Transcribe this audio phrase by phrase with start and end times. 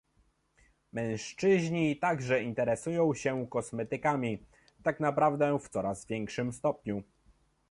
[0.93, 4.45] Mężczyźni także interesują się kosmetykami-
[4.83, 7.03] tak naprawdę w coraz większym stopniu